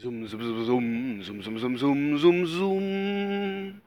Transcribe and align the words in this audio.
Sum, 0.00 0.28
sum, 0.28 0.40
sum, 0.40 1.22
sum, 1.24 1.42
sum, 1.42 1.58
sum, 1.58 1.76
sum, 1.76 2.18
sum, 2.18 2.46
sum. 2.46 3.80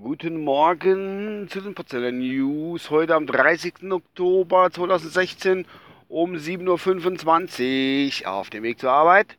Guten 0.00 0.44
Morgen 0.44 1.48
zu 1.48 1.60
den 1.60 1.74
Porzeller 1.74 2.12
News. 2.12 2.90
Heute 2.90 3.16
am 3.16 3.26
30. 3.26 3.90
Oktober 3.90 4.70
2016 4.70 5.66
um 6.08 6.36
7.25 6.36 8.22
Uhr 8.22 8.30
auf 8.30 8.50
dem 8.50 8.62
Weg 8.62 8.78
zur 8.78 8.92
Arbeit. 8.92 9.36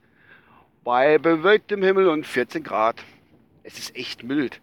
Bei 0.83 1.17
bewölktem 1.19 1.81
Himmel 1.81 2.09
und 2.09 2.27
14 2.27 2.63
Grad. 2.63 3.01
Es 3.63 3.79
ist 3.79 3.95
echt 3.95 4.23
mild. 4.23 4.59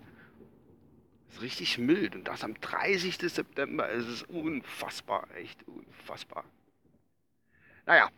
Es 1.31 1.37
ist 1.37 1.43
richtig 1.43 1.79
mild. 1.79 2.15
Und 2.17 2.29
das 2.29 2.45
am 2.45 2.53
30. 2.61 3.17
September. 3.17 3.91
Es 3.91 4.07
ist 4.07 4.29
unfassbar. 4.29 5.27
Echt 5.39 5.67
unfassbar. 5.67 6.45
Naja, 7.87 8.11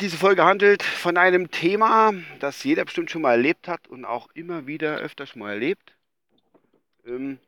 diese 0.00 0.16
Folge 0.16 0.42
handelt 0.42 0.82
von 0.82 1.18
einem 1.18 1.50
Thema, 1.50 2.14
das 2.40 2.64
jeder 2.64 2.86
bestimmt 2.86 3.10
schon 3.10 3.20
mal 3.20 3.32
erlebt 3.32 3.68
hat 3.68 3.86
und 3.88 4.06
auch 4.06 4.30
immer 4.32 4.66
wieder 4.66 4.96
öfter 4.96 5.26
schon 5.26 5.40
mal 5.40 5.52
erlebt. 5.52 5.94
Ähm, 7.06 7.38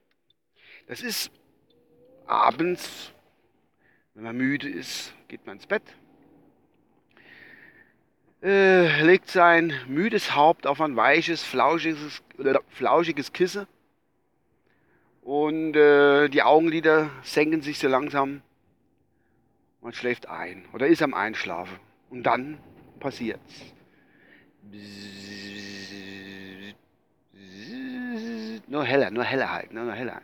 das 0.89 1.01
ist 1.01 1.31
abends, 2.27 3.13
wenn 4.13 4.25
man 4.25 4.37
müde 4.37 4.69
ist, 4.69 5.15
geht 5.29 5.47
man 5.47 5.57
ins 5.57 5.67
Bett, 5.67 5.83
äh, 8.43 9.03
legt 9.03 9.31
sein 9.31 9.73
müdes 9.89 10.35
Haupt 10.35 10.67
auf 10.67 10.83
ein 10.83 10.97
weiches, 10.97 11.43
flauschiges, 11.43 12.23
flauschiges 12.69 13.33
Kissen 13.33 13.67
und 15.23 15.75
äh, 15.75 16.29
die 16.29 16.43
Augenlider 16.43 17.09
senken 17.23 17.63
sich 17.63 17.79
so 17.79 17.89
langsam. 17.89 18.43
Man 19.81 19.95
schläft 19.95 20.29
ein 20.29 20.67
oder 20.75 20.89
ist 20.89 21.01
am 21.01 21.15
Einschlafen. 21.15 21.86
Und 22.11 22.23
dann 22.23 22.59
passiert's. 23.01 23.75
Nur 28.69 28.85
heller, 28.85 29.11
nur 29.11 29.25
heller 29.25 29.53
halt, 29.53 29.73
nur 29.73 29.93
heller. 29.93 30.23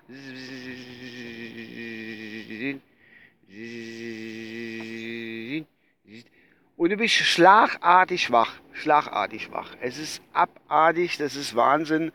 Und 6.77 6.91
du 6.91 6.97
bist 6.97 7.15
schlagartig 7.15 8.33
wach, 8.33 8.55
schlagartig 8.73 9.53
wach. 9.53 9.77
Es 9.81 9.99
ist 9.99 10.23
abartig, 10.33 11.19
das 11.19 11.37
ist 11.37 11.55
Wahnsinn. 11.55 12.13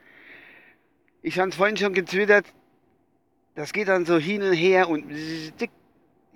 Ich 1.22 1.40
habe 1.40 1.50
es 1.50 1.56
vorhin 1.56 1.78
schon 1.78 1.94
getwittert, 1.94 2.46
das 3.56 3.74
geht 3.74 3.88
dann 3.88 4.06
so 4.06 4.18
hin 4.18 4.44
und 4.44 4.54
her 4.54 4.90
und 4.90 5.06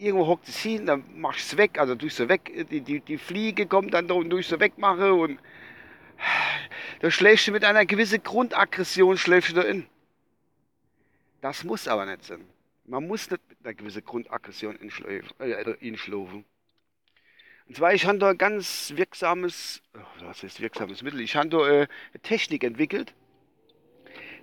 irgendwo 0.01 0.27
hockt 0.27 0.47
es 0.47 0.57
hin, 0.57 0.85
dann 0.87 1.03
machst 1.15 1.51
du 1.51 1.55
es 1.55 1.57
weg, 1.57 1.79
also 1.79 1.95
durch 1.95 2.15
so 2.15 2.27
weg, 2.27 2.67
die, 2.69 2.81
die, 2.81 2.99
die 3.01 3.17
Fliege 3.17 3.67
kommt 3.67 3.93
dann 3.93 4.07
da 4.07 4.15
und 4.15 4.29
durch 4.29 4.47
so 4.47 4.59
wegmache 4.59 5.13
und 5.13 5.39
da 6.99 7.11
schläfst 7.11 7.47
du 7.47 7.51
mit 7.51 7.63
einer 7.63 7.85
gewissen 7.85 8.23
Grundaggression 8.23 9.17
schläfst 9.17 9.51
du 9.51 9.55
da 9.55 9.61
in. 9.61 9.87
Das 11.41 11.63
muss 11.63 11.87
aber 11.87 12.05
nicht 12.05 12.23
sein. 12.23 12.45
Man 12.85 13.07
muss 13.07 13.29
nicht 13.29 13.41
mit 13.49 13.57
einer 13.63 13.73
gewissen 13.73 14.03
Grundaggression 14.03 14.75
inschlafen. 14.75 16.39
Äh, 16.39 16.43
und 17.67 17.75
zwar, 17.77 17.93
ich 17.93 18.05
habe 18.05 18.17
da 18.17 18.31
ein 18.31 18.37
ganz 18.37 18.93
wirksames, 18.95 19.81
oh, 19.95 20.25
was 20.25 20.43
ist 20.43 20.59
wirksames 20.59 21.03
Mittel? 21.03 21.21
Ich 21.21 21.35
habe 21.35 21.49
da 21.49 21.67
äh, 21.67 21.87
eine 22.13 22.21
Technik 22.21 22.63
entwickelt, 22.63 23.13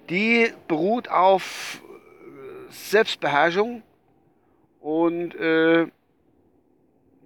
die 0.09 0.53
beruht 0.67 1.09
auf 1.09 1.83
äh, 1.85 2.73
Selbstbeherrschung 2.73 3.83
und 4.81 5.35
äh, 5.35 5.87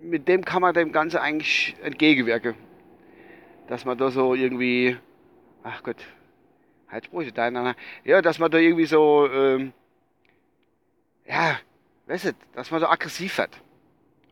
mit 0.00 0.28
dem 0.28 0.44
kann 0.44 0.62
man 0.62 0.74
dem 0.74 0.92
Ganze 0.92 1.20
eigentlich 1.20 1.76
entgegenwirken. 1.82 2.54
Dass 3.68 3.84
man 3.84 3.96
da 3.96 4.10
so 4.10 4.34
irgendwie, 4.34 4.96
ach 5.62 5.82
Gott, 5.82 6.04
Halssprüche 6.88 7.32
deiner, 7.32 7.74
ja, 8.04 8.20
dass 8.20 8.38
man 8.38 8.50
da 8.50 8.58
irgendwie 8.58 8.86
so, 8.86 9.28
ähm, 9.30 9.72
ja, 11.26 11.58
weißt 12.06 12.26
du, 12.26 12.32
dass 12.54 12.70
man 12.70 12.80
so 12.80 12.86
aggressiv 12.86 13.38
wird. 13.38 13.50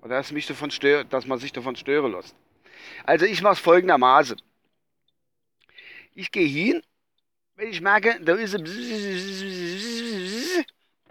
Oder 0.02 0.16
dass, 0.16 0.32
mich 0.32 0.46
davon 0.46 0.70
stör, 0.70 1.04
dass 1.04 1.26
man 1.26 1.38
sich 1.38 1.52
davon 1.52 1.76
stören 1.76 2.12
lässt. 2.12 2.34
Also 3.04 3.26
ich 3.26 3.42
mache 3.42 3.54
es 3.54 3.60
folgendermaßen. 3.60 4.40
Ich 6.14 6.32
gehe 6.32 6.46
hin, 6.46 6.82
wenn 7.56 7.68
ich 7.68 7.80
merke, 7.80 8.18
da 8.22 8.34
ist 8.34 8.54
ein 8.54 8.64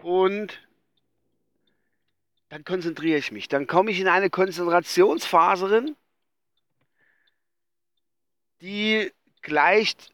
und 0.01 0.68
dann 2.49 2.63
konzentriere 2.63 3.19
ich 3.19 3.31
mich. 3.31 3.47
Dann 3.47 3.67
komme 3.67 3.91
ich 3.91 3.99
in 3.99 4.07
eine 4.07 4.29
Konzentrationsphase 4.29 5.67
drin, 5.67 5.95
die 8.61 9.11
gleicht. 9.41 10.13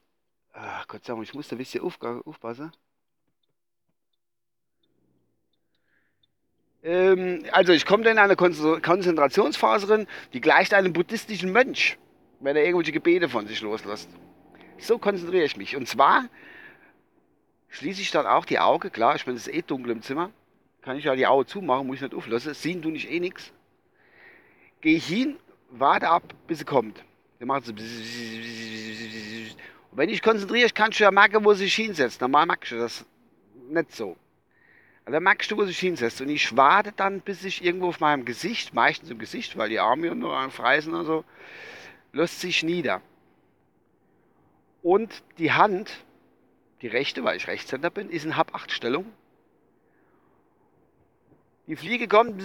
Ach 0.53 0.87
Gott 0.87 1.05
sei 1.05 1.13
Dank, 1.13 1.23
ich 1.23 1.33
muss 1.33 1.47
da 1.47 1.55
ein 1.55 1.59
bisschen 1.59 1.81
aufpassen. 1.81 2.71
Ähm, 6.83 7.45
also 7.51 7.73
ich 7.73 7.85
komme 7.85 8.03
dann 8.03 8.13
in 8.13 8.19
eine 8.19 8.35
Konzentrationsphase 8.35 9.87
drin, 9.87 10.07
die 10.33 10.41
gleicht 10.41 10.73
einem 10.73 10.93
buddhistischen 10.93 11.51
Mönch, 11.51 11.97
wenn 12.41 12.55
er 12.55 12.63
irgendwelche 12.63 12.91
Gebete 12.91 13.27
von 13.27 13.47
sich 13.47 13.61
loslässt. 13.61 14.09
So 14.77 14.99
konzentriere 14.99 15.45
ich 15.45 15.57
mich. 15.57 15.75
Und 15.75 15.87
zwar 15.87 16.29
schließe 17.69 18.01
ich 18.01 18.11
dann 18.11 18.27
auch 18.27 18.45
die 18.45 18.59
Augen, 18.59 18.91
klar, 18.91 19.15
ich 19.15 19.25
bin 19.25 19.35
es 19.35 19.47
eh 19.47 19.61
dunkel 19.61 19.91
im 19.91 20.01
Zimmer 20.01 20.31
kann 20.85 20.97
ich 20.97 21.03
ja 21.05 21.15
die 21.15 21.25
Augen 21.25 21.47
zumachen, 21.47 21.87
muss 21.87 21.95
ich 21.95 22.03
nicht 22.03 22.13
auflassen. 22.13 22.53
Sehen 22.53 22.83
du 22.83 22.91
nicht 22.91 23.09
eh 23.09 23.19
nichts. 23.19 23.51
Gehe 24.81 24.97
ich 24.97 25.07
hin, 25.07 25.37
warte 25.71 26.07
ab, 26.07 26.35
bis 26.45 26.59
sie 26.59 26.65
kommt. 26.65 27.03
Dann 27.39 27.47
macht 27.47 27.65
sie. 27.65 27.71
Und 29.91 29.97
wenn 29.97 30.09
ich 30.09 30.21
konzentriere, 30.21 30.69
kannst 30.69 30.99
du 30.99 31.03
ja 31.03 31.09
merken, 31.09 31.43
wo 31.43 31.53
sie 31.53 31.63
sich 31.63 31.73
hinsetzt. 31.73 32.21
Normal 32.21 32.45
merkst 32.45 32.71
du 32.71 32.77
das 32.77 33.03
nicht 33.67 33.93
so. 33.93 34.15
Aber 35.03 35.13
dann 35.13 35.23
merkst 35.23 35.49
du, 35.49 35.57
wo 35.57 35.63
sie 35.63 35.69
sich 35.69 35.79
hinsetzt. 35.79 36.21
Und 36.21 36.29
ich 36.29 36.55
warte 36.55 36.91
dann, 36.91 37.21
bis 37.21 37.43
ich 37.43 37.65
irgendwo 37.65 37.87
auf 37.87 37.99
meinem 37.99 38.23
Gesicht, 38.23 38.75
meistens 38.75 39.09
im 39.09 39.17
Gesicht, 39.17 39.57
weil 39.57 39.69
die 39.69 39.79
Arme 39.79 40.13
nur 40.13 40.51
frei 40.51 40.79
sind 40.81 40.93
und 40.93 41.05
so, 41.05 41.25
lässt 42.13 42.41
sich 42.41 42.61
nieder. 42.61 43.01
Und 44.83 45.23
die 45.39 45.51
Hand, 45.51 46.05
die 46.83 46.87
rechte, 46.87 47.23
weil 47.23 47.37
ich 47.37 47.47
Rechtshänder 47.47 47.89
bin, 47.89 48.11
ist 48.11 48.23
in 48.23 48.37
Hab-8-Stellung. 48.37 49.11
Die 51.67 51.75
Fliege 51.75 52.07
kommt, 52.07 52.41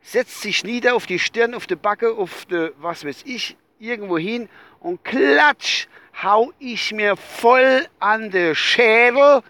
setzt 0.00 0.40
sich 0.40 0.62
nieder 0.62 0.94
auf 0.94 1.06
die 1.06 1.18
Stirn, 1.18 1.54
auf 1.54 1.66
die 1.66 1.74
Backe, 1.74 2.14
auf 2.14 2.44
die, 2.46 2.70
was 2.78 3.04
weiß 3.04 3.22
ich, 3.24 3.56
irgendwo 3.80 4.16
hin 4.16 4.48
und 4.78 5.02
klatsch, 5.04 5.88
hau 6.22 6.52
ich 6.60 6.92
mir 6.92 7.16
voll 7.16 7.86
an 7.98 8.30
den 8.30 8.54
Schädel 8.54 9.42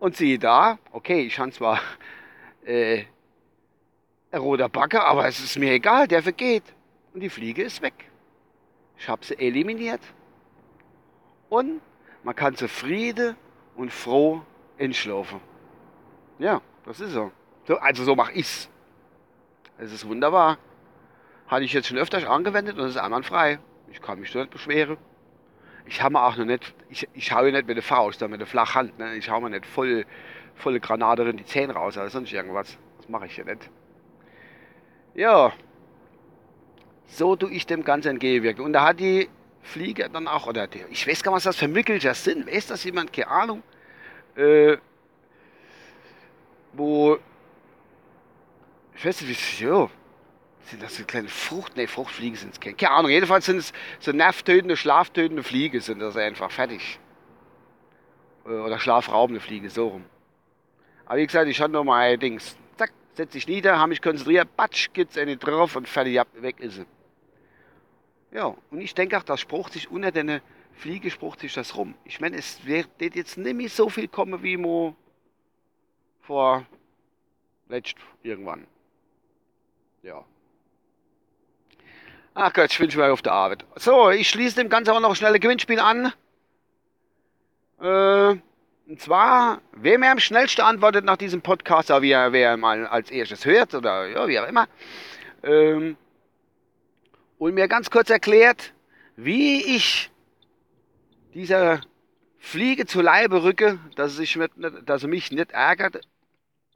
und 0.00 0.16
siehe 0.16 0.40
da, 0.40 0.78
okay, 0.90 1.20
ich 1.20 1.38
habe 1.38 1.52
zwar 1.52 1.80
äh, 2.64 3.04
ein 4.32 4.40
roter 4.40 4.68
Backe, 4.68 5.04
aber 5.04 5.28
es 5.28 5.38
ist 5.38 5.56
mir 5.56 5.72
egal, 5.72 6.08
der 6.08 6.22
vergeht. 6.22 6.64
Und 7.14 7.20
die 7.20 7.30
Fliege 7.30 7.62
ist 7.62 7.80
weg. 7.80 8.10
Ich 8.98 9.08
habe 9.08 9.24
sie 9.24 9.38
eliminiert. 9.38 10.00
Und 11.48 11.80
man 12.24 12.34
kann 12.34 12.56
zufrieden 12.56 13.36
und 13.76 13.92
froh 13.92 14.42
entschlafen. 14.78 15.40
Ja, 16.38 16.60
das 16.84 17.00
ist 17.00 17.12
so. 17.12 17.32
so 17.66 17.76
also 17.78 18.04
so 18.04 18.14
mache 18.14 18.32
ich's. 18.32 18.68
Es 19.78 19.92
ist 19.92 20.06
wunderbar. 20.06 20.58
Hatte 21.48 21.64
ich 21.64 21.72
jetzt 21.72 21.88
schon 21.88 21.98
öfter 21.98 22.28
angewendet 22.30 22.78
und 22.78 22.84
es 22.84 22.92
ist 22.92 22.96
einwandfrei. 23.00 23.58
Ich 23.90 24.02
kann 24.02 24.18
mich 24.18 24.34
nicht 24.34 24.50
beschweren. 24.50 24.96
Ich 25.86 26.02
habe 26.02 26.20
auch 26.20 26.36
noch 26.36 26.44
nicht, 26.44 26.74
ich, 26.88 27.08
ich 27.14 27.26
schaue 27.26 27.52
nicht 27.52 27.66
mit 27.66 27.76
der 27.76 27.82
Faust, 27.82 28.18
sondern 28.18 28.32
mit 28.32 28.40
der 28.40 28.48
Flachhand. 28.48 28.98
Ne? 28.98 29.16
Ich 29.16 29.26
schaue 29.26 29.40
mir 29.40 29.50
nicht 29.50 29.66
voll, 29.66 30.04
volle 30.54 30.80
Granate 30.80 31.22
in 31.22 31.36
die 31.36 31.44
Zähne 31.44 31.74
raus 31.74 31.96
oder 31.96 32.10
sonst 32.10 32.32
irgendwas. 32.32 32.76
Das 32.98 33.08
mache 33.08 33.26
ich 33.26 33.36
ja 33.36 33.44
nicht. 33.44 33.70
Ja, 35.14 35.52
so 37.06 37.36
tue 37.36 37.52
ich 37.52 37.66
dem 37.66 37.84
Ganzen 37.84 38.08
entgegenwirken. 38.08 38.64
Und 38.64 38.72
da 38.72 38.84
hat 38.84 39.00
die 39.00 39.28
Fliege 39.62 40.10
dann 40.10 40.26
auch, 40.26 40.46
oder 40.46 40.66
die, 40.66 40.84
ich 40.90 41.06
weiß 41.06 41.22
gar 41.22 41.30
nicht, 41.30 41.36
was 41.36 41.44
das 41.44 41.56
für 41.56 41.68
Mückelcher 41.68 42.14
sind. 42.14 42.52
Weiß 42.52 42.66
das 42.66 42.82
jemand? 42.82 43.12
Keine 43.12 43.28
Ahnung 43.28 43.62
äh, 44.36 44.76
wo, 46.72 47.18
ich 48.94 49.04
weiß 49.04 49.22
nicht, 49.22 49.60
wie, 49.60 49.64
ja, 49.64 49.88
sind 50.66 50.82
das 50.82 50.96
so 50.96 51.04
kleine 51.04 51.28
Frucht, 51.28 51.76
ne, 51.76 51.86
Fruchtfliegen 51.86 52.36
sind 52.36 52.52
es 52.52 52.60
keine, 52.60 52.74
keine 52.74 52.92
Ahnung, 52.92 53.10
jedenfalls 53.10 53.46
sind 53.46 53.58
es 53.58 53.72
so 54.00 54.12
nervtötende, 54.12 54.76
schlaftötende 54.76 55.42
Fliege, 55.42 55.80
sind 55.80 56.00
das 56.00 56.16
einfach 56.16 56.50
fertig. 56.50 56.98
Äh, 58.44 58.50
oder 58.50 58.78
schlafraubende 58.78 59.40
Fliege, 59.40 59.70
so 59.70 59.88
rum. 59.88 60.04
Aber 61.06 61.18
wie 61.18 61.26
gesagt, 61.26 61.48
ich 61.48 61.60
hatte 61.60 61.72
nur 61.72 61.84
mal 61.84 62.18
Dings, 62.18 62.56
zack, 62.76 62.92
setze 63.14 63.38
ich 63.38 63.46
nieder, 63.46 63.78
habe 63.78 63.90
mich 63.90 64.02
konzentriert, 64.02 64.56
batsch, 64.56 64.90
geht's 64.92 65.16
eine 65.16 65.36
drauf 65.36 65.76
und 65.76 65.88
fertig, 65.88 66.20
ab, 66.20 66.28
weg 66.34 66.60
ist 66.60 66.74
sie. 66.74 66.86
Ja, 68.32 68.54
und 68.70 68.80
ich 68.80 68.94
denke 68.94 69.16
auch, 69.16 69.22
das 69.22 69.40
sprucht 69.40 69.72
sich 69.72 69.90
unter 69.90 70.10
deine 70.10 70.42
Fliege 70.76 71.10
sprucht 71.10 71.40
sich 71.40 71.54
das 71.54 71.76
rum. 71.76 71.94
Ich 72.04 72.20
meine, 72.20 72.36
es 72.36 72.64
wird 72.66 72.88
jetzt 73.00 73.38
nicht 73.38 73.56
mehr 73.56 73.68
so 73.68 73.88
viel 73.88 74.08
kommen 74.08 74.42
wie 74.42 74.56
mo 74.56 74.94
vor 76.20 76.66
letzt 77.68 77.96
irgendwann. 78.22 78.66
Ja. 80.02 80.24
Ach 82.34 82.52
Gott, 82.52 82.70
ich 82.70 82.78
bin 82.78 82.90
schon 82.90 83.02
auf 83.02 83.22
der 83.22 83.32
Arbeit. 83.32 83.64
So, 83.76 84.10
ich 84.10 84.28
schließe 84.28 84.56
dem 84.56 84.68
Ganzen 84.68 84.90
auch 84.90 85.00
noch 85.00 85.16
schnell 85.16 85.34
ein 85.34 85.40
Gewinnspiel 85.40 85.80
an. 85.80 86.12
Äh, 87.80 88.36
und 88.88 89.00
zwar, 89.00 89.62
wer 89.72 89.98
mir 89.98 90.12
am 90.12 90.20
schnellsten 90.20 90.60
antwortet 90.60 91.04
nach 91.04 91.16
diesem 91.16 91.42
Podcast, 91.42 91.88
wie 91.88 92.10
er, 92.10 92.32
wer 92.32 92.56
mal 92.56 92.86
als 92.86 93.10
erstes 93.10 93.44
hört, 93.44 93.74
oder 93.74 94.06
ja, 94.06 94.28
wie 94.28 94.38
auch 94.38 94.46
immer, 94.46 94.68
ähm, 95.42 95.96
und 97.38 97.54
mir 97.54 97.68
ganz 97.68 97.90
kurz 97.90 98.10
erklärt, 98.10 98.74
wie 99.16 99.76
ich 99.76 100.10
dieser 101.36 101.82
Fliege 102.38 102.86
zu 102.86 103.02
Leibe 103.02 103.42
rücke, 103.42 103.78
dass 103.94 104.12
sie, 104.12 104.18
sich 104.18 104.36
nicht, 104.36 104.54
dass 104.86 105.02
sie 105.02 105.06
mich 105.06 105.30
nicht 105.30 105.52
ärgert 105.52 106.00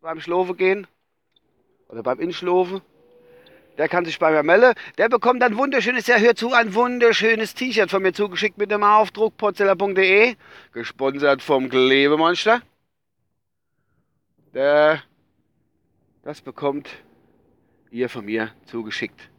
beim 0.02 0.20
Schlafen 0.20 0.56
gehen 0.56 0.86
oder 1.88 2.02
beim 2.02 2.20
Inschlafen. 2.20 2.82
Der 3.78 3.88
kann 3.88 4.04
sich 4.04 4.18
bei 4.18 4.30
mir 4.30 4.42
melden. 4.42 4.74
Der 4.98 5.08
bekommt 5.08 5.42
ein 5.42 5.56
wunderschönes, 5.56 6.06
ja 6.06 6.16
hört 6.16 6.36
zu, 6.36 6.52
ein 6.52 6.74
wunderschönes 6.74 7.54
T-Shirt 7.54 7.90
von 7.90 8.02
mir 8.02 8.12
zugeschickt 8.12 8.58
mit 8.58 8.70
dem 8.70 8.82
Aufdruck 8.82 9.38
porzeller.de, 9.38 10.36
gesponsert 10.72 11.40
vom 11.40 11.70
Klebemonster. 11.70 12.60
Der, 14.52 15.02
das 16.22 16.42
bekommt 16.42 16.90
ihr 17.90 18.10
von 18.10 18.26
mir 18.26 18.52
zugeschickt. 18.66 19.30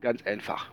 Ganz 0.00 0.22
einfach. 0.22 0.70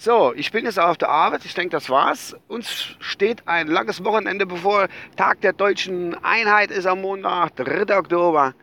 So, 0.00 0.32
ich 0.32 0.52
bin 0.52 0.64
jetzt 0.64 0.78
auf 0.78 0.96
der 0.96 1.08
Arbeit. 1.08 1.44
Ich 1.44 1.54
denke, 1.54 1.70
das 1.70 1.90
war's. 1.90 2.36
Uns 2.46 2.94
steht 3.00 3.48
ein 3.48 3.66
langes 3.66 4.04
Wochenende 4.04 4.46
bevor. 4.46 4.86
Tag 5.16 5.40
der 5.40 5.52
deutschen 5.52 6.14
Einheit 6.22 6.70
ist 6.70 6.86
am 6.86 7.00
Montag, 7.00 7.56
3. 7.56 7.98
Oktober. 7.98 8.54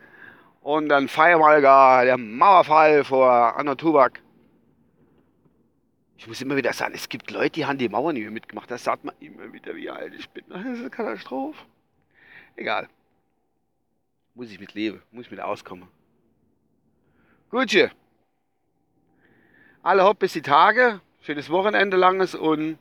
Und 0.62 0.88
dann 0.88 1.08
feiern 1.08 1.38
wir 1.40 1.60
gar 1.60 2.06
der 2.06 2.16
Mauerfall 2.16 3.04
vor 3.04 3.54
Anno 3.54 3.74
Tubak. 3.74 4.22
Ich 6.16 6.26
muss 6.26 6.40
immer 6.40 6.56
wieder 6.56 6.72
sagen, 6.72 6.94
es 6.94 7.06
gibt 7.06 7.30
Leute, 7.30 7.50
die 7.50 7.66
haben 7.66 7.76
die 7.76 7.90
Mauer 7.90 8.14
nicht 8.14 8.22
mehr 8.22 8.30
mitgemacht. 8.30 8.70
Das 8.70 8.82
sagt 8.82 9.04
man 9.04 9.14
immer 9.20 9.52
wieder, 9.52 9.76
wie 9.76 9.90
alt 9.90 10.14
ich 10.14 10.30
bin. 10.30 10.42
Das 10.48 10.64
ist 10.64 10.80
eine 10.80 10.88
Katastrophe. 10.88 11.62
Egal. 12.56 12.88
Muss 14.34 14.50
ich 14.50 14.58
mit 14.58 14.72
leben. 14.72 15.02
Muss 15.10 15.26
ich 15.26 15.30
mit 15.30 15.40
auskommen. 15.40 15.86
Gutje. 17.50 17.90
Alle 19.82 20.02
hopp 20.02 20.18
bis 20.18 20.32
die 20.32 20.40
Tage. 20.40 21.02
Schönes 21.26 21.50
Wochenende 21.50 21.96
langes 21.96 22.36
und 22.36 22.78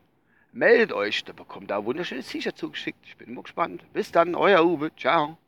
meldet 0.51 0.94
euch. 0.94 1.24
Da 1.24 1.33
bekommt 1.33 1.71
da 1.71 1.80
ein 1.80 1.86
wunderschönes 1.86 2.27
T-Shirt 2.27 2.56
zugeschickt. 2.56 3.00
Ich 3.03 3.18
bin 3.18 3.30
immer 3.30 3.42
gespannt. 3.42 3.83
Bis 3.92 4.12
dann, 4.12 4.36
euer 4.36 4.63
Uwe. 4.63 4.95
Ciao. 4.95 5.39